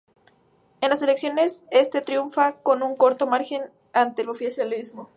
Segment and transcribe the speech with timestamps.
[0.81, 5.09] En las elecciones este triunfa con un corto margen ante el oficialismo.